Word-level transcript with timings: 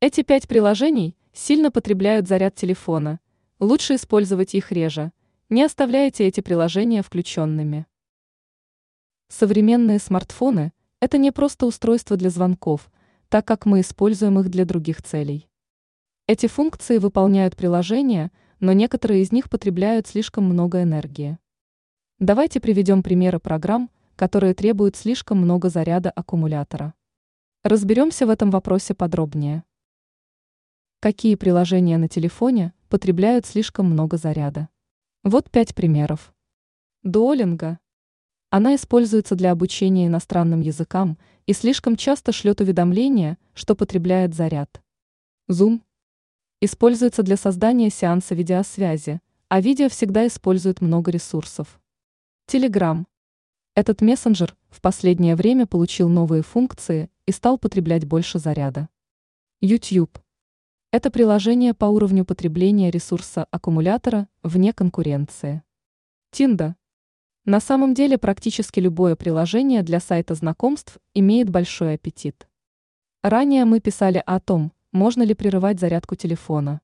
Эти 0.00 0.22
пять 0.22 0.46
приложений 0.46 1.16
сильно 1.32 1.72
потребляют 1.72 2.28
заряд 2.28 2.54
телефона. 2.54 3.18
Лучше 3.58 3.96
использовать 3.96 4.54
их 4.54 4.70
реже. 4.70 5.10
Не 5.48 5.64
оставляйте 5.64 6.24
эти 6.24 6.40
приложения 6.40 7.02
включенными. 7.02 7.84
Современные 9.26 9.98
смартфоны– 9.98 10.72
это 11.00 11.18
не 11.18 11.32
просто 11.32 11.66
устройства 11.66 12.16
для 12.16 12.30
звонков, 12.30 12.92
так 13.28 13.44
как 13.44 13.66
мы 13.66 13.80
используем 13.80 14.38
их 14.38 14.50
для 14.50 14.64
других 14.64 15.02
целей. 15.02 15.48
Эти 16.28 16.46
функции 16.46 16.98
выполняют 16.98 17.56
приложения, 17.56 18.30
но 18.60 18.72
некоторые 18.72 19.22
из 19.22 19.32
них 19.32 19.50
потребляют 19.50 20.06
слишком 20.06 20.44
много 20.44 20.84
энергии. 20.84 21.38
Давайте 22.20 22.60
приведем 22.60 23.02
примеры 23.02 23.40
программ, 23.40 23.90
которые 24.14 24.54
требуют 24.54 24.94
слишком 24.94 25.38
много 25.38 25.70
заряда 25.70 26.10
аккумулятора. 26.10 26.94
Разберемся 27.64 28.28
в 28.28 28.30
этом 28.30 28.52
вопросе 28.52 28.94
подробнее. 28.94 29.64
Какие 31.00 31.36
приложения 31.36 31.96
на 31.96 32.08
телефоне 32.08 32.74
потребляют 32.88 33.46
слишком 33.46 33.86
много 33.86 34.16
заряда? 34.16 34.68
Вот 35.22 35.48
пять 35.48 35.72
примеров. 35.72 36.34
Duolingo. 37.06 37.76
Она 38.50 38.74
используется 38.74 39.36
для 39.36 39.52
обучения 39.52 40.08
иностранным 40.08 40.60
языкам 40.60 41.16
и 41.46 41.52
слишком 41.52 41.94
часто 41.94 42.32
шлет 42.32 42.60
уведомления, 42.60 43.38
что 43.54 43.76
потребляет 43.76 44.34
заряд. 44.34 44.82
Zoom. 45.48 45.82
Используется 46.60 47.22
для 47.22 47.36
создания 47.36 47.90
сеанса 47.90 48.34
видеосвязи, 48.34 49.20
а 49.48 49.60
видео 49.60 49.88
всегда 49.88 50.26
использует 50.26 50.80
много 50.80 51.12
ресурсов. 51.12 51.80
Telegram. 52.48 53.04
Этот 53.76 54.00
мессенджер 54.00 54.56
в 54.68 54.80
последнее 54.80 55.36
время 55.36 55.68
получил 55.68 56.08
новые 56.08 56.42
функции 56.42 57.08
и 57.24 57.30
стал 57.30 57.56
потреблять 57.56 58.04
больше 58.04 58.40
заряда. 58.40 58.88
YouTube. 59.60 60.18
Это 60.90 61.10
приложение 61.10 61.74
по 61.74 61.84
уровню 61.84 62.24
потребления 62.24 62.90
ресурса 62.90 63.46
аккумулятора 63.50 64.26
вне 64.42 64.72
конкуренции. 64.72 65.62
Тинда. 66.30 66.76
На 67.44 67.60
самом 67.60 67.92
деле 67.92 68.16
практически 68.16 68.80
любое 68.80 69.14
приложение 69.14 69.82
для 69.82 70.00
сайта 70.00 70.34
знакомств 70.34 70.96
имеет 71.12 71.50
большой 71.50 71.96
аппетит. 71.96 72.48
Ранее 73.20 73.66
мы 73.66 73.80
писали 73.80 74.22
о 74.24 74.40
том, 74.40 74.72
можно 74.90 75.22
ли 75.24 75.34
прерывать 75.34 75.78
зарядку 75.78 76.14
телефона. 76.14 76.80